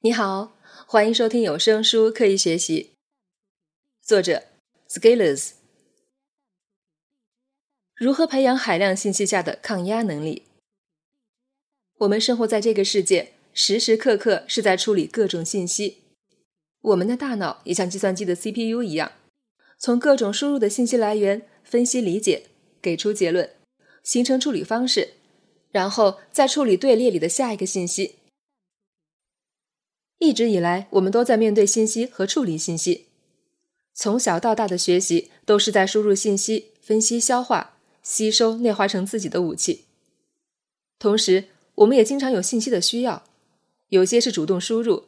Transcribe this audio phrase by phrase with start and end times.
[0.00, 0.56] 你好，
[0.86, 2.92] 欢迎收听有声书《刻意学习》，
[4.06, 4.44] 作者
[4.88, 5.54] Scalers。
[7.96, 10.44] 如何培养海量信息下的抗压能力？
[11.96, 16.04] 我们生活在这个世界，时时刻刻是在处理各种信息。
[16.80, 19.10] 我们的大脑也像计算机的 CPU 一样，
[19.80, 22.44] 从各种输入的信息来源分析理解，
[22.80, 23.50] 给出结论，
[24.04, 25.14] 形成处理方式，
[25.72, 28.17] 然后再处理队列里的下一个信息。
[30.18, 33.06] 一直以来，我们都在面对信息和处理信息。
[33.94, 39.84] 从小到大的学习都是在输入信息、分析、消化、吸收、内化成自己的武器。
[40.98, 41.44] 同时，
[41.76, 43.24] 我们也经常有信息的需要，
[43.88, 45.04] 有些是主动输入，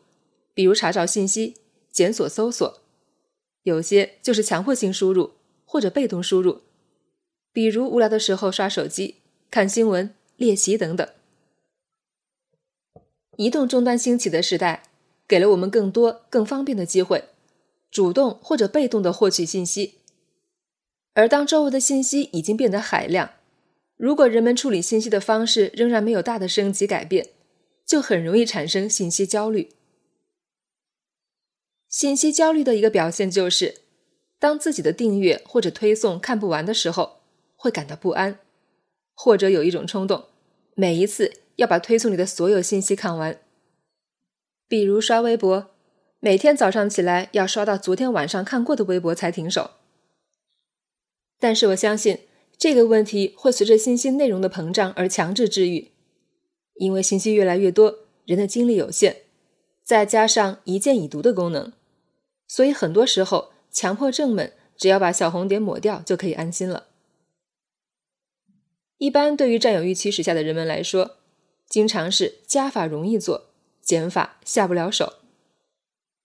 [0.55, 1.57] 比如查找信息、
[1.91, 2.81] 检索、搜索；
[3.65, 5.33] 有些就是强迫性输入
[5.65, 6.63] 或者被动输入，
[7.53, 9.17] 比如无聊的时候刷手机、
[9.51, 11.09] 看新闻、练习等等。
[13.37, 14.85] 移动终端兴起的时代。
[15.31, 17.27] 给了我们更多、更方便的机会，
[17.89, 20.01] 主动或者被动的获取信息。
[21.15, 23.31] 而当周围的信息已经变得海量，
[23.97, 27.29] 如果人们处理信息的方式仍然没有大的升级改变，
[27.87, 29.71] 就很容易产生信息焦虑。
[31.89, 33.83] 信息焦虑的一个表现就是，
[34.41, 37.21] 当自己的订阅或者推送看不完的时候，
[37.55, 38.41] 会感到不安，
[39.15, 40.25] 或者有一种冲动，
[40.75, 43.39] 每一次要把推送里的所有信息看完。
[44.71, 45.73] 比如刷微博，
[46.21, 49.73] 每天早上起来要刷到昨天晚上看过的微博才停手。
[51.41, 52.21] 但是我相信
[52.57, 55.91] 这个问题会随着信息内容的膨胀而强制治愈，
[56.75, 59.17] 因为信息越来越多，人的精力有限，
[59.83, 61.73] 再加上一键已读的功能，
[62.47, 66.87] 所以很多时候强迫症们只要把小红点抹掉就可以安心了。
[68.99, 71.17] 一般对于占有欲驱使下的人们来说，
[71.69, 73.50] 经常是加法容易做。
[73.91, 75.15] 减法下不了手。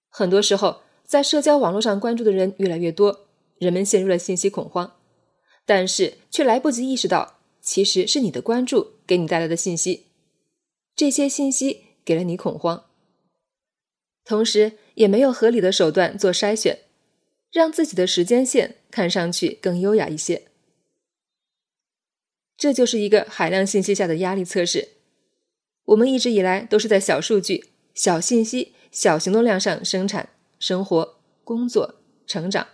[0.08, 3.26] 很多时候，在社交网络上关注的人越来越多，
[3.58, 4.96] 人们陷入了信息恐慌，
[5.66, 10.06] 但是却来不及意识到，其实是你的关注给你带来的信息，
[10.96, 12.86] 这些信息给了你恐慌。
[14.24, 16.82] 同时，也没有合理的手段做筛选，
[17.52, 20.44] 让自己的时间线看上去更优雅一些。
[22.56, 24.95] 这就是一个海量信息下的压力测试。
[25.86, 32.68] 我们一直以来都是在小数据、小信息、小行动量上生产、生活、工作、成长，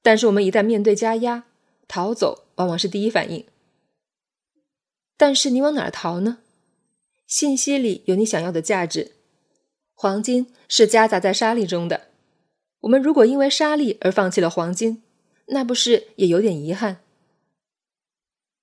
[0.00, 1.44] 但是我们一旦面对加压，
[1.88, 3.44] 逃走往往是第一反应。
[5.16, 6.38] 但是你往哪儿逃呢？
[7.26, 9.12] 信息里有你想要的价值，
[9.94, 12.08] 黄金是夹杂在沙粒中的。
[12.80, 15.02] 我们如果因为沙粒而放弃了黄金，
[15.46, 17.02] 那不是也有点遗憾？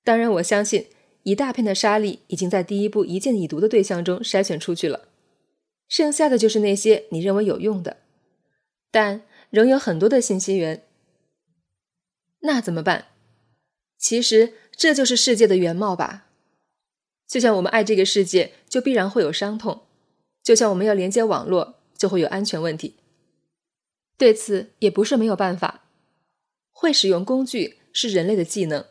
[0.04, 0.88] 当然，我相信。
[1.28, 5.10] 一大片的沙粒已经在第一步一键已读的对象中筛选出去了，
[5.90, 7.98] 剩下的就是那些你认为有用的，
[8.92, 10.86] 但仍有很多的信息源。
[12.44, 13.08] 那怎么办？
[13.98, 16.28] 其实这就是世界的原貌吧。
[17.28, 19.82] 就像我们爱这个世界，就必然会有伤痛；
[20.42, 22.94] 就像我们要连接网络，就会有安全问题。
[24.18, 25.84] 对此也不是没有办法。
[26.72, 28.86] 会使用工具是人类的技能，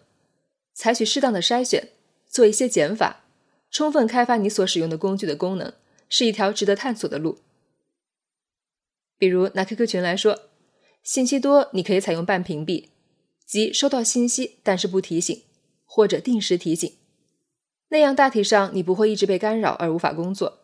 [0.75, 1.89] 采取适当的筛选。
[2.29, 3.25] 做一些减法，
[3.71, 5.73] 充分开发你所使用的工具的功能，
[6.09, 7.39] 是一条值得探索的路。
[9.19, 10.43] 比如拿 QQ 群来说，
[11.03, 12.89] 信息多，你可以采用半屏蔽，
[13.47, 15.43] 即收到信息但是不提醒，
[15.85, 16.93] 或者定时提醒，
[17.89, 20.59] 那样大体上你不会一直被干扰而无法工作。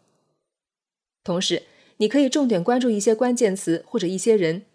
[1.24, 1.62] 同时，
[1.98, 4.66] 你可以重点关注一些关键词或者一些人，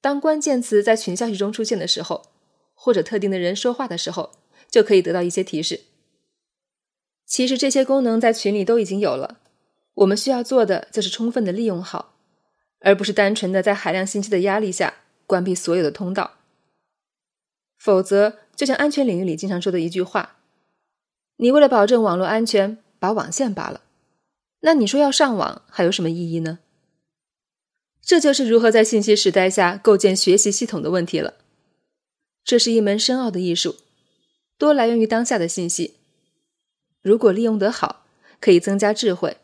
[0.00, 2.26] 当关键词在群消息中出现的时候，
[2.74, 4.32] 或者特定的人说话的时候，
[4.68, 5.82] 就可以得到一些提示。
[7.26, 9.40] 其实这些功能在群里都已经有了，
[9.94, 12.14] 我们需要做的就是充分的利用好，
[12.80, 14.94] 而不是单纯的在海量信息的压力下
[15.26, 16.34] 关闭所有的通道。
[17.76, 20.36] 否则，就像安全领域里经常说的一句话
[21.38, 23.82] ：“你为了保证网络安全，把网线拔了，
[24.60, 26.60] 那你说要上网还有什么意义呢？”
[28.00, 31.34] 这就是如何在信息时代下构建学习系统的问题了。
[32.44, 33.76] 这是一门深奥的艺术，
[34.56, 35.94] 多来源于当下的信息。
[37.06, 38.02] 如果利用得好，
[38.40, 39.36] 可以增加智慧。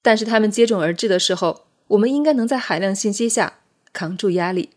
[0.00, 3.58] 但是它们接踵而至的时候，我们应该能在海量信息下
[3.92, 4.70] 扛住压力。